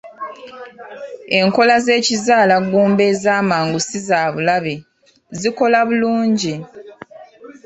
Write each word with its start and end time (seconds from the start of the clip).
Enkola 1.39 1.75
z'ekizaalaggumba 1.85 3.03
ez'amangu 3.11 3.79
si 3.87 3.97
za 4.07 4.19
bulabe, 4.33 4.75
zikola 5.39 5.79
bulungi. 5.87 6.53